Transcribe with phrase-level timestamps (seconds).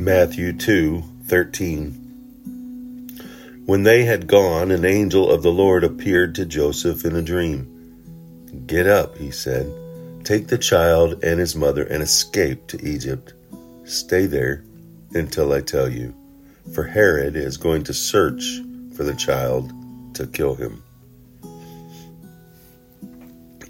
[0.00, 1.90] Matthew 2 13.
[3.66, 8.62] When they had gone, an angel of the Lord appeared to Joseph in a dream.
[8.68, 9.68] Get up, he said.
[10.22, 13.32] Take the child and his mother and escape to Egypt.
[13.86, 14.62] Stay there
[15.14, 16.14] until I tell you,
[16.72, 18.60] for Herod is going to search
[18.94, 19.72] for the child
[20.14, 20.80] to kill him.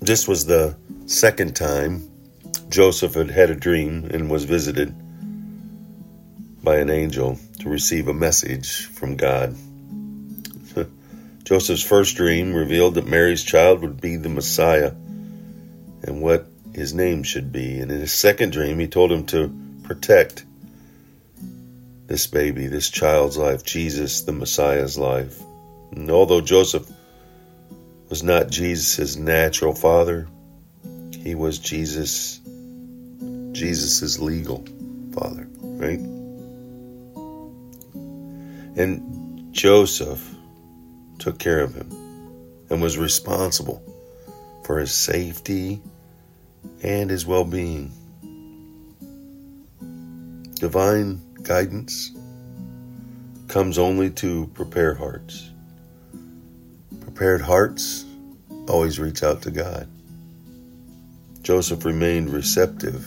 [0.02, 0.76] This was the
[1.06, 2.06] second time
[2.68, 4.94] Joseph had had a dream and was visited
[6.68, 9.56] by an angel to receive a message from God.
[11.44, 14.90] Joseph's first dream revealed that Mary's child would be the Messiah
[16.02, 17.78] and what his name should be.
[17.78, 19.50] And in his second dream, he told him to
[19.84, 20.44] protect
[22.06, 25.40] this baby, this child's life, Jesus, the Messiah's life.
[25.92, 26.86] And although Joseph
[28.10, 30.28] was not Jesus' natural father,
[31.18, 32.40] he was Jesus
[33.52, 34.66] Jesus' legal
[35.14, 36.27] father, right?
[38.78, 40.24] And Joseph
[41.18, 41.90] took care of him
[42.70, 43.82] and was responsible
[44.64, 45.82] for his safety
[46.80, 47.90] and his well being.
[50.54, 52.12] Divine guidance
[53.48, 55.50] comes only to prepare hearts.
[57.00, 58.04] Prepared hearts
[58.68, 59.88] always reach out to God.
[61.42, 63.04] Joseph remained receptive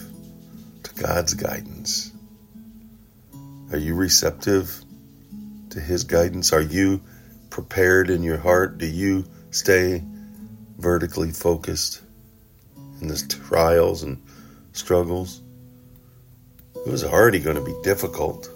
[0.83, 2.11] to God's guidance.
[3.71, 4.83] Are you receptive
[5.71, 6.53] to his guidance?
[6.53, 7.01] Are you
[7.49, 8.77] prepared in your heart?
[8.77, 10.03] Do you stay
[10.77, 12.01] vertically focused
[13.01, 14.21] in the trials and
[14.73, 15.41] struggles?
[16.85, 18.49] It was already going to be difficult.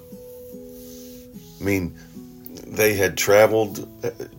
[1.60, 1.98] I mean,
[2.68, 3.88] they had traveled,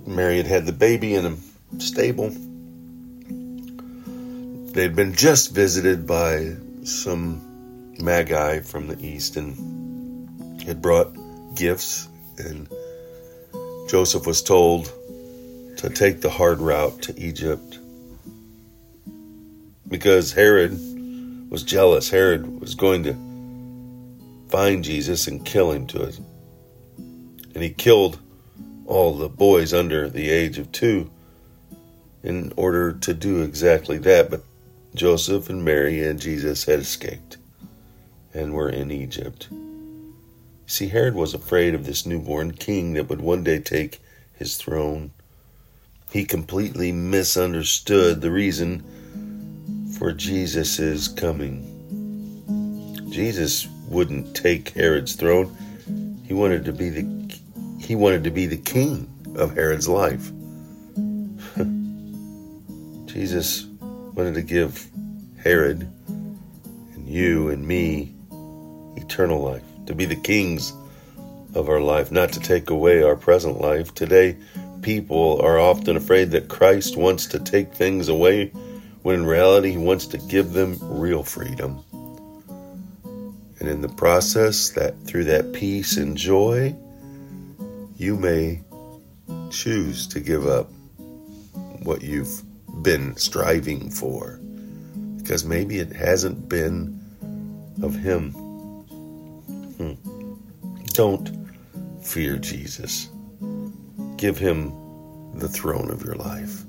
[0.06, 2.30] Mary had had the baby in a stable.
[4.72, 7.42] They'd been just visited by some
[7.98, 11.16] magi from the east and had brought
[11.54, 12.08] gifts
[12.39, 12.69] and
[13.89, 14.92] Joseph was told
[15.77, 17.78] to take the hard route to Egypt
[19.88, 20.72] because Herod
[21.50, 22.10] was jealous.
[22.10, 23.15] Herod was going to
[24.49, 26.19] find Jesus and kill him to it.
[27.55, 28.19] And he killed
[28.87, 31.10] all the boys under the age of two
[32.22, 34.31] in order to do exactly that.
[34.31, 34.43] But
[34.94, 37.37] Joseph and Mary and Jesus had escaped
[38.34, 39.49] and were in Egypt.
[40.69, 44.00] See, Herod was afraid of this newborn king that would one day take
[44.34, 45.12] his throne.
[46.10, 48.82] He completely misunderstood the reason
[49.97, 51.72] for Jesus' coming.
[53.10, 55.56] Jesus wouldn't take Herod's throne.
[56.27, 57.06] He wanted to be the
[57.78, 60.33] he wanted to be the king of Herod's life.
[63.06, 63.66] Jesus
[64.15, 64.84] wanted to give
[65.38, 68.12] Herod and you and me
[68.97, 70.72] eternal life to be the kings
[71.54, 73.94] of our life, not to take away our present life.
[73.94, 74.36] Today,
[74.82, 78.52] people are often afraid that Christ wants to take things away
[79.02, 81.82] when in reality, He wants to give them real freedom.
[83.58, 86.74] And in the process, that through that peace and joy,
[87.97, 88.62] you may
[89.50, 90.68] choose to give up
[91.82, 92.42] what you've
[92.82, 94.41] been striving for
[95.18, 97.00] because maybe it hasn't been
[97.82, 98.46] of Him.
[100.97, 101.31] Don't
[102.01, 103.11] fear Jesus.
[104.17, 104.73] Give him
[105.34, 106.62] the throne of your life.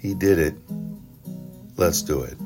[0.00, 0.54] He did it.
[1.76, 2.38] Let's do it.